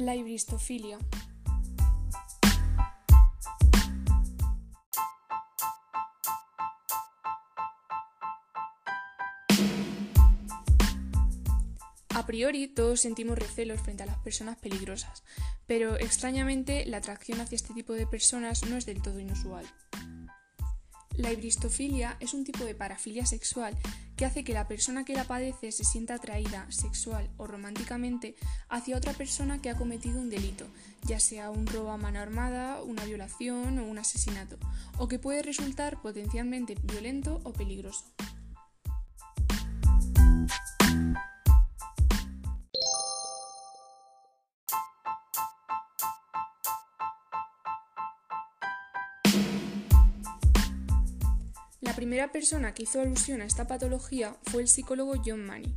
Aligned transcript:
La 0.00 0.16
hibristofilia. 0.16 0.98
A 12.14 12.26
priori 12.26 12.68
todos 12.68 13.00
sentimos 13.00 13.38
recelos 13.38 13.82
frente 13.82 14.04
a 14.04 14.06
las 14.06 14.16
personas 14.20 14.56
peligrosas, 14.56 15.22
pero 15.66 15.98
extrañamente 15.98 16.86
la 16.86 16.96
atracción 16.96 17.38
hacia 17.42 17.56
este 17.56 17.74
tipo 17.74 17.92
de 17.92 18.06
personas 18.06 18.64
no 18.64 18.78
es 18.78 18.86
del 18.86 19.02
todo 19.02 19.20
inusual. 19.20 19.66
La 21.16 21.32
hibristofilia 21.32 22.16
es 22.20 22.34
un 22.34 22.44
tipo 22.44 22.64
de 22.64 22.74
parafilia 22.74 23.26
sexual 23.26 23.76
que 24.16 24.24
hace 24.24 24.44
que 24.44 24.54
la 24.54 24.68
persona 24.68 25.04
que 25.04 25.14
la 25.14 25.24
padece 25.24 25.72
se 25.72 25.84
sienta 25.84 26.14
atraída 26.14 26.70
sexual 26.70 27.30
o 27.36 27.46
románticamente 27.46 28.36
hacia 28.68 28.96
otra 28.96 29.12
persona 29.12 29.60
que 29.60 29.70
ha 29.70 29.76
cometido 29.76 30.20
un 30.20 30.30
delito, 30.30 30.66
ya 31.02 31.18
sea 31.18 31.50
un 31.50 31.66
robo 31.66 31.90
a 31.90 31.96
mano 31.96 32.20
armada, 32.20 32.82
una 32.82 33.04
violación 33.04 33.78
o 33.78 33.86
un 33.86 33.98
asesinato, 33.98 34.58
o 34.98 35.08
que 35.08 35.18
puede 35.18 35.42
resultar 35.42 36.00
potencialmente 36.00 36.76
violento 36.82 37.40
o 37.44 37.52
peligroso. 37.52 38.04
Primera 52.00 52.32
persona 52.32 52.72
que 52.72 52.84
hizo 52.84 53.02
alusión 53.02 53.42
a 53.42 53.44
esta 53.44 53.66
patología 53.66 54.34
fue 54.44 54.62
el 54.62 54.68
psicólogo 54.68 55.20
John 55.22 55.44
Money. 55.44 55.74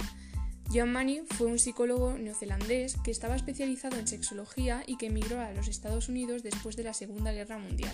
John 0.73 0.93
Money 0.93 1.23
fue 1.31 1.47
un 1.47 1.59
psicólogo 1.59 2.13
neozelandés 2.17 2.95
que 3.03 3.11
estaba 3.11 3.35
especializado 3.35 3.97
en 3.97 4.07
sexología 4.07 4.85
y 4.87 4.95
que 4.95 5.07
emigró 5.07 5.41
a 5.41 5.51
los 5.51 5.67
Estados 5.67 6.07
Unidos 6.07 6.41
después 6.41 6.77
de 6.77 6.83
la 6.83 6.93
Segunda 6.93 7.33
Guerra 7.33 7.57
Mundial. 7.57 7.93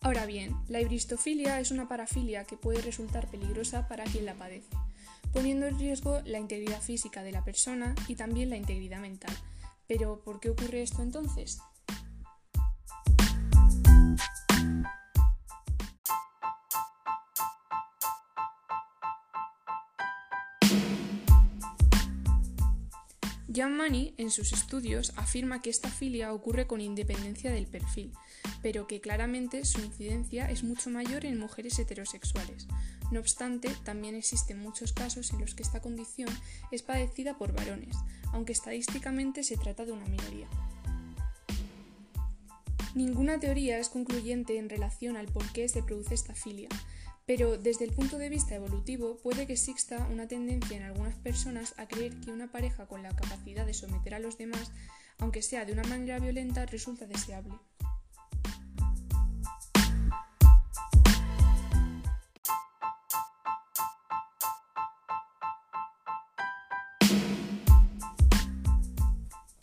Ahora 0.00 0.26
bien, 0.26 0.56
la 0.66 0.80
hibristofilia 0.80 1.60
es 1.60 1.70
una 1.70 1.86
parafilia 1.86 2.42
que 2.42 2.56
puede 2.56 2.82
resultar 2.82 3.30
peligrosa 3.30 3.86
para 3.86 4.02
quien 4.02 4.26
la 4.26 4.34
padece, 4.34 4.76
poniendo 5.32 5.66
en 5.66 5.78
riesgo 5.78 6.22
la 6.24 6.40
integridad 6.40 6.82
física 6.82 7.22
de 7.22 7.30
la 7.30 7.44
persona 7.44 7.94
y 8.08 8.16
también 8.16 8.50
la 8.50 8.56
integridad 8.56 8.98
mental. 8.98 9.36
Pero, 9.86 10.24
¿por 10.24 10.40
qué 10.40 10.50
ocurre 10.50 10.82
esto 10.82 11.02
entonces? 11.02 11.60
Money, 23.62 24.14
en 24.18 24.30
sus 24.30 24.52
estudios, 24.52 25.12
afirma 25.16 25.62
que 25.62 25.70
esta 25.70 25.88
filia 25.88 26.32
ocurre 26.32 26.66
con 26.66 26.80
independencia 26.80 27.52
del 27.52 27.66
perfil, 27.66 28.12
pero 28.62 28.86
que 28.88 29.00
claramente 29.00 29.64
su 29.64 29.80
incidencia 29.80 30.50
es 30.50 30.64
mucho 30.64 30.90
mayor 30.90 31.24
en 31.24 31.38
mujeres 31.38 31.78
heterosexuales. 31.78 32.66
No 33.12 33.20
obstante, 33.20 33.70
también 33.84 34.16
existen 34.16 34.58
muchos 34.58 34.92
casos 34.92 35.32
en 35.32 35.40
los 35.40 35.54
que 35.54 35.62
esta 35.62 35.80
condición 35.80 36.28
es 36.72 36.82
padecida 36.82 37.38
por 37.38 37.52
varones, 37.52 37.96
aunque 38.32 38.52
estadísticamente 38.52 39.44
se 39.44 39.56
trata 39.56 39.84
de 39.84 39.92
una 39.92 40.06
minoría. 40.06 40.48
Ninguna 42.94 43.40
teoría 43.40 43.78
es 43.78 43.88
concluyente 43.88 44.56
en 44.56 44.68
relación 44.68 45.16
al 45.16 45.26
por 45.26 45.50
qué 45.52 45.68
se 45.68 45.82
produce 45.82 46.14
esta 46.14 46.32
filia, 46.34 46.68
pero 47.26 47.58
desde 47.58 47.84
el 47.84 47.92
punto 47.92 48.18
de 48.18 48.28
vista 48.28 48.54
evolutivo 48.54 49.16
puede 49.16 49.48
que 49.48 49.54
exista 49.54 50.06
una 50.12 50.28
tendencia 50.28 50.76
en 50.76 50.84
algunas 50.84 51.16
personas 51.16 51.74
a 51.76 51.88
creer 51.88 52.14
que 52.20 52.30
una 52.30 52.52
pareja 52.52 52.86
con 52.86 53.02
la 53.02 53.16
capacidad 53.16 53.66
de 53.66 53.74
someter 53.74 54.14
a 54.14 54.20
los 54.20 54.38
demás, 54.38 54.70
aunque 55.18 55.42
sea 55.42 55.64
de 55.64 55.72
una 55.72 55.82
manera 55.82 56.20
violenta, 56.20 56.66
resulta 56.66 57.06
deseable. 57.06 57.54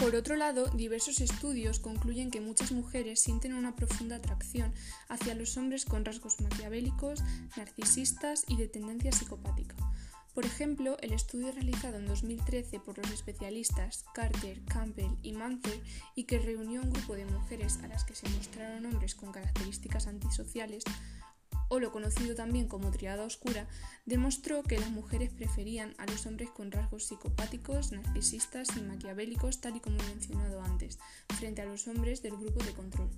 Por 0.01 0.15
otro 0.15 0.35
lado, 0.35 0.65
diversos 0.69 1.21
estudios 1.21 1.79
concluyen 1.79 2.31
que 2.31 2.41
muchas 2.41 2.71
mujeres 2.71 3.19
sienten 3.19 3.53
una 3.53 3.75
profunda 3.75 4.15
atracción 4.15 4.73
hacia 5.09 5.35
los 5.35 5.57
hombres 5.57 5.85
con 5.85 6.03
rasgos 6.03 6.41
maquiavélicos, 6.41 7.21
narcisistas 7.55 8.43
y 8.47 8.57
de 8.57 8.67
tendencia 8.67 9.11
psicopática. 9.11 9.75
Por 10.33 10.43
ejemplo, 10.43 10.97
el 11.01 11.13
estudio 11.13 11.51
realizado 11.51 11.97
en 11.97 12.07
2013 12.07 12.79
por 12.79 12.97
los 12.97 13.11
especialistas 13.11 14.03
Carter, 14.15 14.63
Campbell 14.65 15.17
y 15.21 15.33
Manther 15.33 15.79
y 16.15 16.23
que 16.23 16.39
reunió 16.39 16.81
a 16.81 16.83
un 16.83 16.93
grupo 16.93 17.13
de 17.13 17.25
mujeres 17.25 17.77
a 17.83 17.87
las 17.87 18.03
que 18.03 18.15
se 18.15 18.27
mostraron 18.29 18.87
hombres 18.87 19.13
con 19.13 19.31
características 19.31 20.07
antisociales 20.07 20.83
o 21.71 21.79
lo 21.79 21.93
conocido 21.93 22.35
también 22.35 22.67
como 22.67 22.91
triada 22.91 23.23
oscura, 23.23 23.65
demostró 24.05 24.61
que 24.61 24.77
las 24.77 24.91
mujeres 24.91 25.31
preferían 25.31 25.95
a 25.97 26.05
los 26.05 26.25
hombres 26.25 26.49
con 26.49 26.69
rasgos 26.69 27.05
psicopáticos, 27.05 27.93
narcisistas 27.93 28.75
y 28.75 28.81
maquiavélicos, 28.81 29.61
tal 29.61 29.77
y 29.77 29.79
como 29.79 29.97
he 30.01 30.05
mencionado 30.07 30.61
antes, 30.61 30.99
frente 31.39 31.61
a 31.61 31.65
los 31.65 31.87
hombres 31.87 32.21
del 32.21 32.35
grupo 32.35 32.61
de 32.61 32.73
control. 32.73 33.09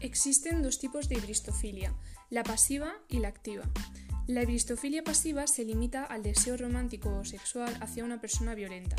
Existen 0.00 0.62
dos 0.62 0.78
tipos 0.78 1.08
de 1.08 1.14
hibristofilia, 1.14 1.94
la 2.28 2.44
pasiva 2.44 2.92
y 3.08 3.20
la 3.20 3.28
activa. 3.28 3.64
La 4.28 4.42
hibristofilia 4.42 5.02
pasiva 5.02 5.48
se 5.48 5.64
limita 5.64 6.04
al 6.04 6.22
deseo 6.22 6.56
romántico 6.56 7.10
o 7.18 7.24
sexual 7.24 7.76
hacia 7.80 8.04
una 8.04 8.20
persona 8.20 8.54
violenta, 8.54 8.94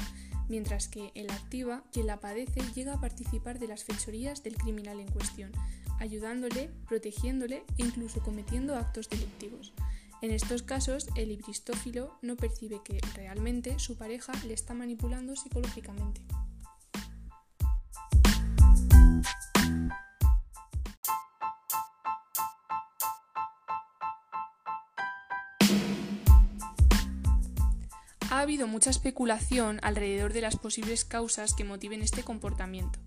mientras 0.49 0.89
que 0.89 1.11
en 1.15 1.27
la 1.27 1.35
activa, 1.35 1.83
quien 1.93 2.07
la 2.07 2.19
padece 2.19 2.61
llega 2.75 2.93
a 2.93 2.99
participar 2.99 3.57
de 3.57 3.67
las 3.67 3.85
fechorías 3.85 4.43
del 4.43 4.57
criminal 4.57 4.99
en 4.99 5.09
cuestión, 5.09 5.51
ayudándole, 5.99 6.69
protegiéndole 6.89 7.63
e 7.77 7.85
incluso 7.85 8.21
cometiendo 8.21 8.75
actos 8.75 9.09
delictivos. 9.09 9.73
En 10.21 10.31
estos 10.31 10.61
casos, 10.61 11.07
el 11.15 11.31
hibristófilo 11.31 12.17
no 12.21 12.35
percibe 12.35 12.81
que 12.83 12.99
realmente 13.15 13.79
su 13.79 13.97
pareja 13.97 14.33
le 14.45 14.53
está 14.53 14.73
manipulando 14.73 15.37
psicológicamente. 15.37 16.21
Habido 28.43 28.67
mucha 28.67 28.89
especulación 28.89 29.79
alrededor 29.83 30.33
de 30.33 30.41
las 30.41 30.57
posibles 30.57 31.05
causas 31.05 31.53
que 31.53 31.63
motiven 31.63 32.01
este 32.01 32.23
comportamiento. 32.23 32.99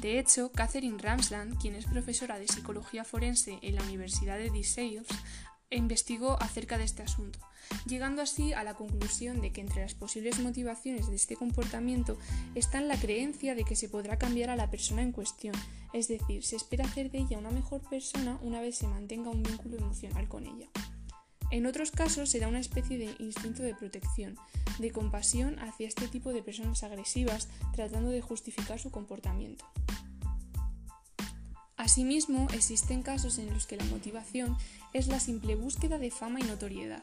De 0.00 0.18
hecho, 0.18 0.50
Catherine 0.50 0.96
Ramsland, 0.98 1.60
quien 1.60 1.74
es 1.74 1.84
profesora 1.84 2.38
de 2.38 2.48
psicología 2.48 3.04
forense 3.04 3.58
en 3.60 3.74
la 3.74 3.82
Universidad 3.82 4.38
de 4.38 4.50
DeSales, 4.50 5.06
investigó 5.70 6.40
acerca 6.40 6.78
de 6.78 6.84
este 6.84 7.02
asunto, 7.02 7.38
llegando 7.86 8.22
así 8.22 8.54
a 8.54 8.64
la 8.64 8.72
conclusión 8.74 9.42
de 9.42 9.52
que 9.52 9.60
entre 9.60 9.82
las 9.82 9.94
posibles 9.94 10.40
motivaciones 10.40 11.08
de 11.08 11.16
este 11.16 11.36
comportamiento 11.36 12.16
está 12.54 12.80
la 12.80 12.98
creencia 12.98 13.54
de 13.54 13.64
que 13.64 13.76
se 13.76 13.90
podrá 13.90 14.16
cambiar 14.16 14.48
a 14.48 14.56
la 14.56 14.70
persona 14.70 15.02
en 15.02 15.12
cuestión, 15.12 15.54
es 15.92 16.08
decir, 16.08 16.44
se 16.44 16.56
espera 16.56 16.86
hacer 16.86 17.10
de 17.10 17.18
ella 17.18 17.36
una 17.36 17.50
mejor 17.50 17.82
persona 17.90 18.38
una 18.40 18.62
vez 18.62 18.78
se 18.78 18.86
mantenga 18.86 19.28
un 19.28 19.42
vínculo 19.42 19.76
emocional 19.76 20.28
con 20.28 20.46
ella. 20.46 20.68
En 21.50 21.66
otros 21.66 21.90
casos 21.90 22.28
se 22.28 22.40
da 22.40 22.48
una 22.48 22.60
especie 22.60 22.98
de 22.98 23.14
instinto 23.18 23.62
de 23.62 23.74
protección, 23.74 24.36
de 24.78 24.92
compasión 24.92 25.58
hacia 25.60 25.88
este 25.88 26.06
tipo 26.08 26.32
de 26.32 26.42
personas 26.42 26.82
agresivas, 26.82 27.48
tratando 27.74 28.10
de 28.10 28.20
justificar 28.20 28.78
su 28.78 28.90
comportamiento. 28.90 29.64
Asimismo, 31.76 32.48
existen 32.52 33.02
casos 33.02 33.38
en 33.38 33.52
los 33.54 33.66
que 33.66 33.76
la 33.76 33.84
motivación 33.84 34.56
es 34.92 35.06
la 35.06 35.20
simple 35.20 35.54
búsqueda 35.54 35.96
de 35.98 36.10
fama 36.10 36.40
y 36.40 36.42
notoriedad. 36.42 37.02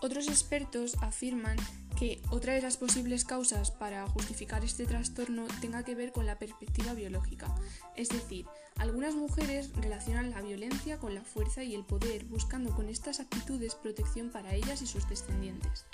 Otros 0.00 0.26
expertos 0.28 0.96
afirman 1.00 1.56
que 1.98 2.20
otra 2.30 2.54
de 2.54 2.62
las 2.62 2.76
posibles 2.76 3.24
causas 3.24 3.70
para 3.70 4.06
justificar 4.08 4.64
este 4.64 4.86
trastorno 4.86 5.46
tenga 5.60 5.84
que 5.84 5.94
ver 5.94 6.12
con 6.12 6.26
la 6.26 6.38
perspectiva 6.38 6.94
biológica, 6.94 7.54
es 7.96 8.08
decir, 8.08 8.46
algunas 8.76 9.14
mujeres 9.14 9.70
relacionan 9.76 10.30
la 10.30 10.42
violencia 10.42 10.98
con 10.98 11.14
la 11.14 11.22
fuerza 11.22 11.62
y 11.62 11.74
el 11.74 11.84
poder, 11.84 12.24
buscando 12.24 12.74
con 12.74 12.88
estas 12.88 13.20
actitudes 13.20 13.74
protección 13.74 14.30
para 14.30 14.54
ellas 14.54 14.82
y 14.82 14.86
sus 14.86 15.08
descendientes. 15.08 15.86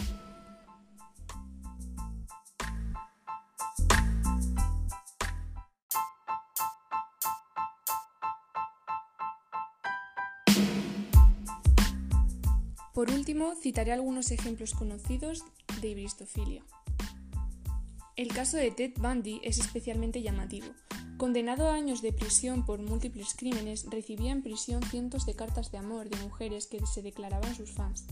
Por 13.00 13.12
último, 13.12 13.54
citaré 13.54 13.92
algunos 13.92 14.30
ejemplos 14.30 14.74
conocidos 14.74 15.44
de 15.80 15.88
hibristofilia. 15.88 16.64
El 18.16 18.28
caso 18.28 18.56
de 18.56 18.70
Ted 18.70 18.92
Bundy 18.98 19.40
es 19.42 19.58
especialmente 19.58 20.22
llamativo. 20.22 20.66
Condenado 21.16 21.68
a 21.68 21.74
años 21.74 22.02
de 22.02 22.12
prisión 22.12 22.64
por 22.64 22.80
múltiples 22.80 23.34
crímenes, 23.34 23.86
recibía 23.90 24.32
en 24.32 24.42
prisión 24.42 24.82
cientos 24.82 25.26
de 25.26 25.34
cartas 25.34 25.70
de 25.70 25.78
amor 25.78 26.08
de 26.08 26.16
mujeres 26.22 26.66
que 26.66 26.84
se 26.86 27.02
declaraban 27.02 27.54
sus 27.54 27.72
fans. 27.72 28.06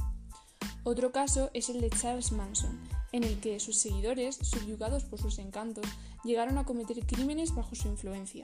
Otro 0.85 1.13
caso 1.13 1.51
es 1.53 1.69
el 1.69 1.81
de 1.81 1.91
Charles 1.91 2.33
Manson, 2.33 2.79
en 3.13 3.25
el 3.25 3.41
que 3.41 3.61
sus 3.61 3.77
seguidores, 3.77 4.37
subyugados 4.37 5.05
por 5.05 5.21
sus 5.21 5.39
encantos, 5.39 5.87
llegaron 6.25 6.57
a 6.59 6.65
cometer 6.65 7.05
crímenes 7.05 7.55
bajo 7.55 7.75
su 7.75 7.89
influencia. 7.89 8.43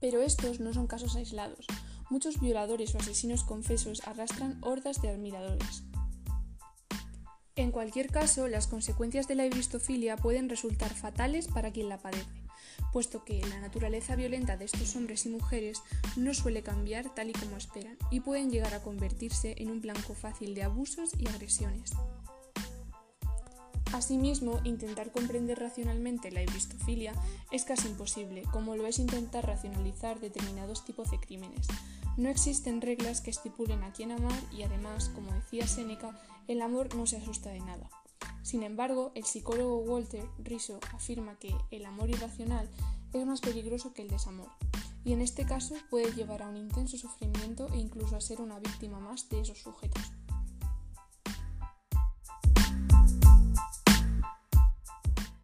Pero 0.00 0.22
estos 0.22 0.60
no 0.60 0.72
son 0.72 0.86
casos 0.86 1.16
aislados. 1.16 1.66
Muchos 2.10 2.40
violadores 2.40 2.94
o 2.94 2.98
asesinos 2.98 3.44
confesos 3.44 4.06
arrastran 4.06 4.58
hordas 4.62 5.02
de 5.02 5.10
admiradores. 5.10 5.82
En 7.54 7.70
cualquier 7.70 8.08
caso, 8.08 8.48
las 8.48 8.66
consecuencias 8.66 9.28
de 9.28 9.34
la 9.34 9.44
ebristofilia 9.44 10.16
pueden 10.16 10.48
resultar 10.48 10.94
fatales 10.94 11.48
para 11.48 11.70
quien 11.70 11.90
la 11.90 11.98
padece, 11.98 12.24
puesto 12.92 13.24
que 13.24 13.44
la 13.46 13.60
naturaleza 13.60 14.16
violenta 14.16 14.56
de 14.56 14.64
estos 14.64 14.96
hombres 14.96 15.26
y 15.26 15.28
mujeres 15.28 15.82
no 16.16 16.32
suele 16.32 16.62
cambiar 16.62 17.14
tal 17.14 17.28
y 17.28 17.34
como 17.34 17.58
esperan, 17.58 17.98
y 18.10 18.20
pueden 18.20 18.50
llegar 18.50 18.72
a 18.72 18.82
convertirse 18.82 19.54
en 19.58 19.70
un 19.70 19.82
blanco 19.82 20.14
fácil 20.14 20.54
de 20.54 20.62
abusos 20.62 21.10
y 21.18 21.28
agresiones. 21.28 21.90
Asimismo, 23.92 24.60
intentar 24.64 25.12
comprender 25.12 25.58
racionalmente 25.58 26.30
la 26.30 26.40
ebristofilia 26.40 27.12
es 27.50 27.64
casi 27.64 27.88
imposible, 27.88 28.44
como 28.50 28.74
lo 28.74 28.86
es 28.86 28.98
intentar 28.98 29.46
racionalizar 29.46 30.18
determinados 30.18 30.86
tipos 30.86 31.10
de 31.10 31.20
crímenes. 31.20 31.66
No 32.22 32.28
existen 32.28 32.80
reglas 32.80 33.20
que 33.20 33.30
estipulen 33.30 33.82
a 33.82 33.92
quién 33.92 34.12
amar 34.12 34.38
y 34.56 34.62
además, 34.62 35.08
como 35.08 35.32
decía 35.32 35.66
Séneca, 35.66 36.16
el 36.46 36.62
amor 36.62 36.94
no 36.94 37.04
se 37.04 37.16
asusta 37.16 37.50
de 37.50 37.58
nada. 37.58 37.90
Sin 38.44 38.62
embargo, 38.62 39.10
el 39.16 39.24
psicólogo 39.24 39.78
Walter 39.78 40.24
Riso 40.38 40.78
afirma 40.94 41.36
que 41.40 41.52
el 41.72 41.84
amor 41.84 42.10
irracional 42.10 42.70
es 43.12 43.26
más 43.26 43.40
peligroso 43.40 43.92
que 43.92 44.02
el 44.02 44.08
desamor, 44.08 44.46
y 45.04 45.14
en 45.14 45.20
este 45.20 45.44
caso 45.46 45.74
puede 45.90 46.12
llevar 46.12 46.42
a 46.42 46.48
un 46.48 46.56
intenso 46.56 46.96
sufrimiento 46.96 47.66
e 47.72 47.78
incluso 47.78 48.14
a 48.14 48.20
ser 48.20 48.40
una 48.40 48.60
víctima 48.60 49.00
más 49.00 49.28
de 49.28 49.40
esos 49.40 49.58
sujetos. 49.58 50.12